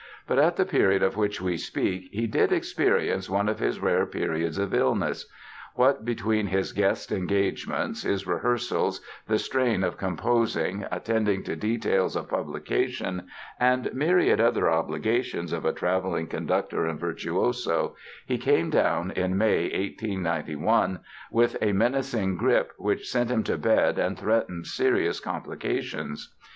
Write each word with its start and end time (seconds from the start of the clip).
But 0.25 0.39
at 0.39 0.55
the 0.55 0.65
period 0.65 1.03
of 1.03 1.15
which 1.15 1.39
we 1.39 1.57
speak 1.57 2.09
he 2.11 2.25
did 2.25 2.51
experience 2.51 3.29
one 3.29 3.47
of 3.47 3.59
his 3.59 3.79
rare 3.79 4.07
periods 4.07 4.57
of 4.57 4.73
illness. 4.73 5.27
What 5.75 6.03
between 6.03 6.47
his 6.47 6.73
guest 6.73 7.11
engagements, 7.11 8.01
his 8.01 8.25
rehearsals, 8.25 9.01
the 9.27 9.37
strain 9.37 9.83
of 9.83 9.99
composing, 9.99 10.85
attending 10.91 11.43
to 11.43 11.55
details 11.55 12.15
of 12.15 12.29
publication 12.29 13.27
and 13.59 13.93
myriad 13.93 14.41
other 14.41 14.71
obligations 14.71 15.53
of 15.53 15.65
a 15.65 15.71
traveling 15.71 16.25
conductor 16.25 16.87
and 16.87 16.99
virtuoso, 16.99 17.95
he 18.25 18.39
came 18.39 18.71
down 18.71 19.11
in 19.11 19.37
May, 19.37 19.65
1891, 19.65 20.97
with 21.29 21.57
a 21.61 21.73
menacing 21.73 22.37
grippe 22.39 22.71
which 22.77 23.07
sent 23.07 23.29
him 23.29 23.43
to 23.43 23.55
bed 23.55 23.99
and 23.99 24.17
threatened 24.17 24.65
serious 24.65 25.19
complications. 25.19 26.33